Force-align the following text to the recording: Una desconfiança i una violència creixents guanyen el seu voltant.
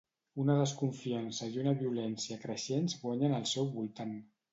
Una 0.43 0.53
desconfiança 0.59 1.49
i 1.55 1.59
una 1.63 1.73
violència 1.81 2.39
creixents 2.45 2.97
guanyen 3.03 3.37
el 3.41 3.47
seu 3.53 3.69
voltant. 3.77 4.17